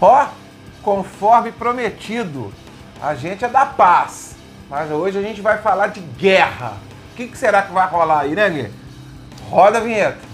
[0.00, 0.28] Ó,
[0.82, 2.52] conforme prometido,
[3.02, 4.36] a gente é da paz,
[4.70, 6.74] mas hoje a gente vai falar de guerra.
[7.12, 8.70] O que, que será que vai rolar aí, né, Gui?
[9.50, 10.28] Roda a vinheta.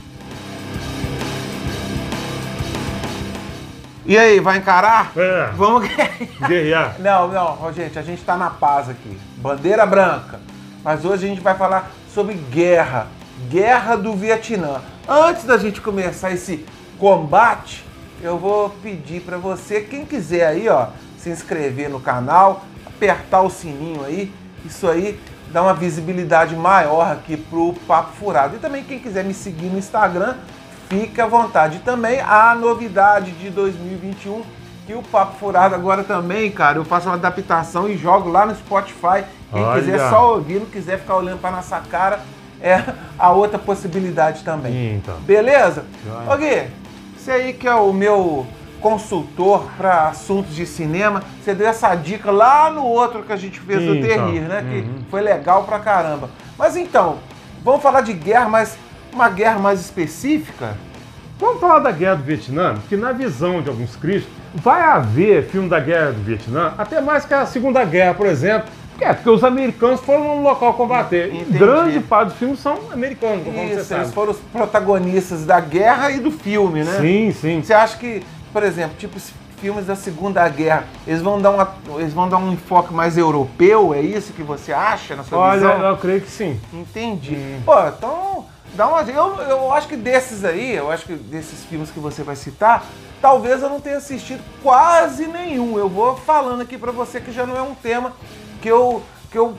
[4.06, 5.12] E aí, vai encarar?
[5.16, 5.50] É.
[5.54, 5.88] Vamos.
[6.46, 6.96] Guerrear.
[6.98, 9.18] Não, não, gente, a gente tá na paz aqui.
[9.38, 10.40] Bandeira branca.
[10.82, 13.06] Mas hoje a gente vai falar sobre guerra.
[13.48, 14.82] Guerra do Vietnã.
[15.08, 16.66] Antes da gente começar esse
[16.98, 17.82] combate,
[18.24, 20.86] eu vou pedir para você, quem quiser aí, ó,
[21.18, 24.32] se inscrever no canal, apertar o sininho aí.
[24.64, 25.20] Isso aí
[25.52, 28.56] dá uma visibilidade maior aqui pro Papo Furado.
[28.56, 30.36] E também quem quiser me seguir no Instagram,
[30.88, 31.76] fique à vontade.
[31.76, 34.42] E também a novidade de 2021
[34.86, 38.54] que o Papo Furado agora também, cara, eu faço uma adaptação e jogo lá no
[38.54, 39.24] Spotify.
[39.52, 39.82] Quem Olha.
[39.82, 42.20] quiser só ouvir, não quiser ficar olhando para nossa cara,
[42.60, 42.82] é
[43.18, 44.96] a outra possibilidade também.
[44.96, 45.16] Então.
[45.20, 45.84] Beleza?
[46.26, 46.70] Ô Gui,
[47.24, 48.46] você aí que é o meu
[48.82, 53.58] consultor para assuntos de cinema, você deu essa dica lá no outro que a gente
[53.60, 54.62] fez do Então, Terrir, né?
[54.68, 55.04] Que uhum.
[55.10, 56.28] foi legal pra caramba.
[56.58, 57.16] Mas então,
[57.64, 58.76] vamos falar de guerra, mas
[59.10, 60.76] uma guerra mais específica?
[61.38, 65.68] Vamos falar da Guerra do Vietnã, que na visão de alguns críticos, vai haver filme
[65.68, 68.68] da Guerra do Vietnã, até mais que a Segunda Guerra, por exemplo.
[69.00, 71.32] É, porque os americanos foram no local combater.
[71.32, 71.58] E Entendi.
[71.58, 74.02] grande parte dos filmes são americanos, como você Isso, sabe.
[74.02, 77.00] eles foram os protagonistas da guerra e do filme, né?
[77.00, 77.62] Sim, sim.
[77.62, 78.22] Você acha que,
[78.52, 79.18] por exemplo, tipo
[79.64, 83.94] filmes da Segunda Guerra, eles vão dar, uma, eles vão dar um enfoque mais europeu?
[83.94, 85.88] É isso que você acha na sua Olha, visão?
[85.88, 86.60] eu creio que sim.
[86.70, 87.58] Entendi.
[87.64, 89.00] Pô, então dá uma.
[89.02, 92.84] Eu, eu acho que desses aí, eu acho que desses filmes que você vai citar,
[93.22, 95.78] talvez eu não tenha assistido quase nenhum.
[95.78, 98.12] Eu vou falando aqui pra você que já não é um tema
[98.64, 99.02] que eu.
[99.30, 99.54] Que eu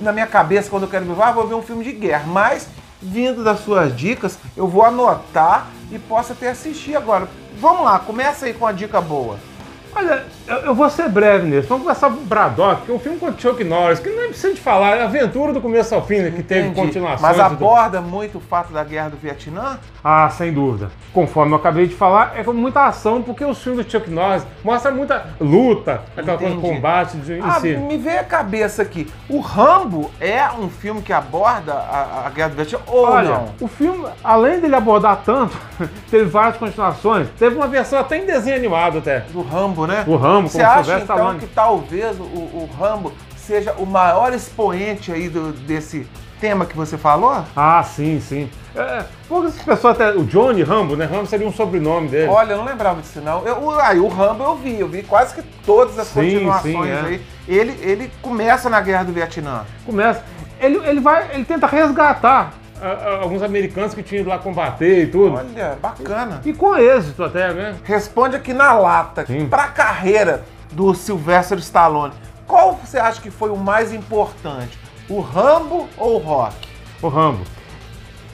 [0.00, 2.24] na minha cabeça, quando eu quero ver, ah, vou ver um filme de guerra.
[2.26, 2.66] Mas,
[3.00, 7.28] vindo das suas dicas, eu vou anotar e posso até assistir agora.
[7.60, 9.38] Vamos lá, começa aí com uma dica boa.
[9.94, 11.68] Olha, eu, eu vou ser breve nisso.
[11.68, 14.54] Vamos começar com Braddock, que é um filme com o Chuck Norris, que não precisa
[14.54, 17.20] de falar, é a aventura do começo ao fim, né, que teve continuações.
[17.20, 19.78] Mas aborda muito o fato da guerra do Vietnã?
[20.02, 20.90] Ah, sem dúvida.
[21.12, 24.44] Conforme eu acabei de falar, é com muita ação, porque os filmes do Chuck Norris
[24.64, 27.76] mostram muita luta, aquela coisa de combate de, Ah, si.
[27.76, 29.06] me veio a cabeça aqui.
[29.28, 33.48] O Rambo é um filme que aborda a, a Guerra do Vietnã ou Olha, não?
[33.60, 35.56] o filme, além dele abordar tanto,
[36.10, 37.28] teve várias continuações.
[37.38, 39.20] Teve uma versão até em desenho animado até.
[39.20, 40.02] Do Rambo, né?
[40.04, 41.38] Do Rambo, Você com o acha então Stallone.
[41.40, 46.06] que talvez o, o Rambo seja o maior expoente aí do- desse
[46.40, 47.44] tema que você falou?
[47.54, 48.48] Ah, sim, sim.
[48.74, 50.12] É, poucas pessoas até.
[50.16, 51.04] O Johnny Rambo, né?
[51.04, 52.28] Rambo seria um sobrenome dele.
[52.28, 53.46] Olha, eu não lembrava disso não.
[53.46, 56.74] Eu, o- aí o Rambo eu vi, eu vi quase que todas as Sim, continuações
[56.74, 57.00] sim, é.
[57.06, 57.22] aí.
[57.46, 59.64] Ele, ele começa na Guerra do Vietnã.
[59.84, 60.22] Começa.
[60.60, 61.32] Ele, ele vai.
[61.34, 65.36] Ele tenta resgatar ah, ah, alguns americanos que tinham ido lá combater e tudo.
[65.36, 66.40] Olha, bacana.
[66.44, 67.76] E com êxito até, né?
[67.84, 69.46] Responde aqui na lata, Sim.
[69.48, 72.12] pra carreira do Sylvester Stallone.
[72.46, 74.78] Qual você acha que foi o mais importante?
[75.08, 76.56] O Rambo ou o Rock?
[77.00, 77.44] O Rambo.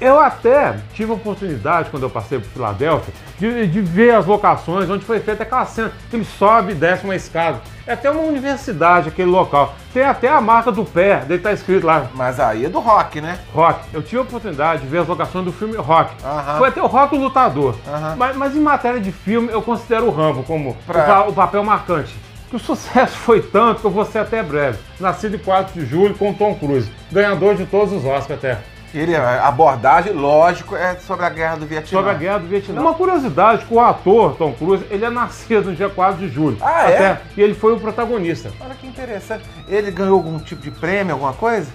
[0.01, 4.89] Eu até tive a oportunidade, quando eu passei por Filadélfia, de, de ver as locações
[4.89, 7.61] onde foi feita aquela cena, que ele sobe e desce uma escada.
[7.87, 9.75] É até uma universidade, aquele local.
[9.93, 13.21] Tem até a marca do pé, dele tá escrito lá, Mas aí é do Rock,
[13.21, 13.39] né?
[13.53, 13.81] Rock.
[13.93, 16.13] Eu tive a oportunidade de ver as locações do filme Rock.
[16.25, 16.59] Aham.
[16.59, 17.75] Foi até o Rock o Lutador.
[18.17, 21.65] Mas, mas em matéria de filme, eu considero o Rambo como Pra- o, o papel
[21.65, 22.15] marcante.
[22.51, 24.79] Que o sucesso foi tanto que eu vou ser até breve.
[25.01, 26.91] Nascido em 4 de julho com Tom Cruise.
[27.11, 28.59] Ganhador de todos os Oscars até.
[28.95, 31.99] Ele, a abordagem, lógico, é sobre a Guerra do Vietnã.
[31.99, 32.81] Sobre a Guerra do Vietnã.
[32.81, 36.57] Uma curiosidade, que o ator Tom Cruise, ele é nascido no dia 4 de julho.
[36.61, 37.11] Ah, é?
[37.11, 38.51] Até, E ele foi o protagonista.
[38.61, 39.45] Olha que interessante.
[39.69, 41.71] Ele ganhou algum tipo de prêmio, alguma coisa?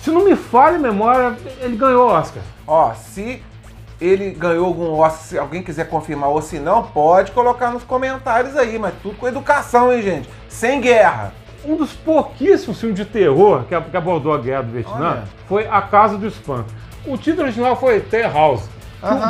[0.00, 2.42] Se não me falha a memória, ele ganhou Oscar.
[2.66, 3.42] Ó, se
[4.00, 8.56] ele ganhou algum Oscar, se alguém quiser confirmar ou se não, pode colocar nos comentários
[8.56, 10.28] aí, mas tudo com educação, hein, gente?
[10.48, 11.32] Sem guerra.
[11.64, 15.24] Um dos pouquíssimos filmes de terror que, abordou a Guerra do Vietnã Olha.
[15.48, 16.72] foi A Casa do Espanto.
[17.06, 18.68] O título original foi The House.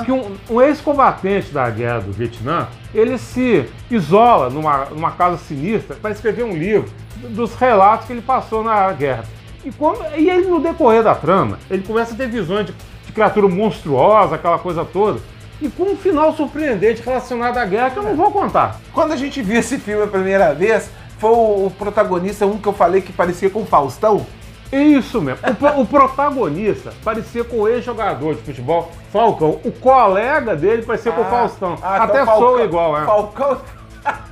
[0.05, 5.97] Que um, um ex-combatente da Guerra do Vietnã, ele se isola numa, numa casa sinistra
[5.97, 6.91] para escrever um livro
[7.31, 9.25] dos relatos que ele passou na guerra.
[9.65, 12.75] E, como, e ele, no decorrer da trama, ele começa a ter visões de,
[13.07, 15.21] de criatura monstruosa, aquela coisa toda,
[15.61, 18.81] e com um final surpreendente relacionado à guerra que eu não vou contar.
[18.93, 20.91] Quando a gente viu esse filme a primeira vez,
[21.23, 24.27] foi o, protagonista, um que eu falei que parecia com o Faustão.
[24.73, 25.39] Isso mesmo.
[25.77, 29.61] O, o protagonista parecia com o ex-jogador de futebol, Falcão.
[29.65, 31.79] O colega dele parecia com o Faustão.
[31.81, 33.05] Ah, então Até Falcão- sou igual, é.
[33.05, 33.59] Falcão.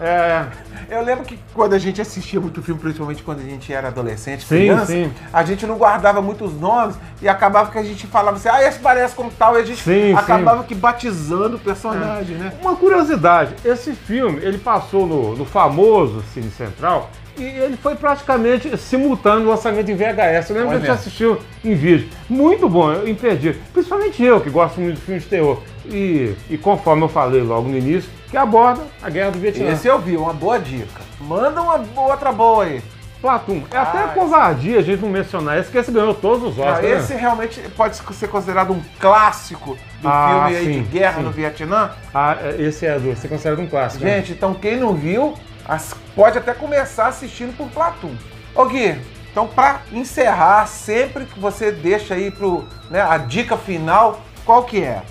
[0.01, 0.47] É,
[0.89, 4.43] Eu lembro que quando a gente assistia muito filme, principalmente quando a gente era adolescente,
[4.45, 5.13] Sim, criança, sim.
[5.33, 8.79] a gente não guardava muitos nomes e acabava que a gente falava assim, ah, esse
[8.79, 12.53] parece como tal, e a gente Sim, acabava que batizando o personagem, né?
[12.61, 17.11] Uma curiosidade, esse filme ele passou no, no famoso Cine Central
[17.43, 20.51] e ele foi praticamente simultâneo no lançamento em VHS.
[20.51, 20.81] Eu lembro Olha.
[20.81, 22.09] que a gente assistiu em vídeo.
[22.29, 23.61] Muito bom, eu imperdível.
[23.73, 25.59] Principalmente eu, que gosto muito de filmes de terror.
[25.87, 29.71] E, e conforme eu falei logo no início, que aborda a Guerra do Vietnã.
[29.73, 31.01] Esse eu vi, uma boa dica.
[31.21, 32.83] Manda uma outra boa aí.
[33.21, 33.63] Platum.
[33.71, 36.69] É até Ah, covardia a gente não mencionar esse, que esse ganhou todos os Ah,
[36.73, 36.83] Oscars.
[36.89, 36.97] né?
[36.97, 41.23] esse realmente pode ser considerado um clássico do Ah, filme aí de sim, guerra sim.
[41.25, 41.91] no Vietnã.
[42.15, 44.03] Ah, esse é do, você considera um clássico.
[44.03, 44.17] né?
[44.17, 45.35] Gente, então quem não viu,
[45.67, 48.15] as- pode até começar assistindo por Platum.
[48.55, 54.21] Ô Gui, então pra encerrar, sempre que você deixa aí pro, né, a dica final,
[54.45, 55.03] qual que é?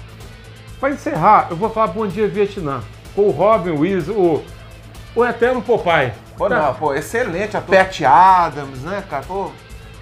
[0.80, 2.82] Para encerrar, eu vou falar Bom Dia Vietnã.
[3.16, 4.44] Com o Robin Williams, o,
[5.16, 6.14] o eterno Popeye.
[6.38, 6.58] Pô, Tá.
[6.68, 7.76] não, pô, excelente ator.
[7.76, 9.24] Pat Adams, né, cara?
[9.28, 9.52] Pô,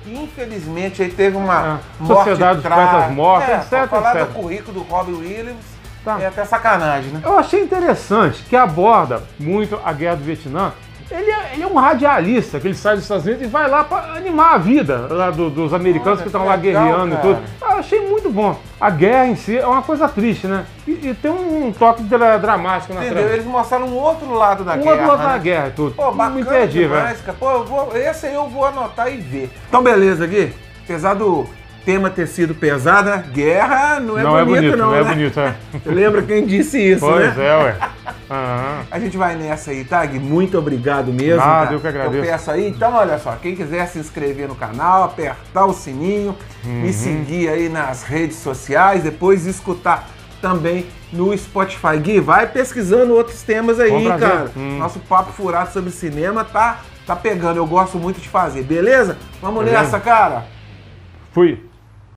[0.05, 2.91] infelizmente aí teve uma É, morte Sociedade dos trágica.
[2.91, 4.27] Poetas Mortos, é, etc, falar etc.
[4.27, 5.65] do currículo do Robin Williams
[6.03, 6.19] Tá.
[6.21, 7.21] é até sacanagem, né?
[7.23, 10.71] Eu achei interessante que aborda muito a guerra do Vietnã.
[11.09, 13.81] Ele é, ele é um radialista, que ele sai dos Estados Unidos e vai lá
[13.81, 17.39] para animar a vida lá do- dos americanos Olha, que estão lá guerreando e tudo.
[17.61, 18.59] Eu achei muito bom.
[18.79, 20.65] A guerra em si é uma coisa triste, né?
[20.85, 23.19] E, e tem um toque dra- dramático na Entendeu?
[23.23, 23.33] trama.
[23.35, 24.91] Eles mostraram um outro lado da Um guerra.
[24.91, 25.29] outro lado né?
[25.29, 25.95] da guerra e tudo.
[25.95, 26.97] Pô, bacana imperdível.
[26.97, 27.38] demais, cara.
[27.39, 29.49] Pô, eu vou, esse aí eu vou anotar e ver.
[29.69, 30.53] Então, beleza, Gui.
[30.83, 31.47] Apesar do
[31.87, 33.23] tema ter sido pesado, né?
[33.31, 35.09] Guerra não é Não é bonito, bonito, não, não é né?
[35.09, 35.55] bonito, é.
[35.89, 37.47] Lembra quem disse isso, Pois né?
[37.47, 37.77] é, ué.
[38.29, 38.81] Aham.
[38.91, 40.19] A gente vai nessa aí, tá, Gui?
[40.19, 41.37] Muito obrigado mesmo.
[41.37, 41.73] Nada, cara.
[41.75, 42.17] eu que agradeço.
[42.25, 42.67] Eu peço aí.
[42.67, 46.35] Então, olha só, quem quiser se inscrever no canal, apertar o sininho,
[46.65, 46.81] Uhum.
[46.81, 50.09] me seguir aí nas redes sociais, depois escutar
[50.41, 51.97] também no Spotify.
[52.01, 54.51] Gui, vai pesquisando outros temas aí, cara.
[54.57, 54.77] Hum.
[54.77, 57.55] Nosso papo furado sobre cinema tá, tá pegando.
[57.55, 59.17] Eu gosto muito de fazer, beleza?
[59.41, 59.83] Vamos Beleza.
[59.83, 60.43] nessa, cara.
[61.31, 61.63] Fui.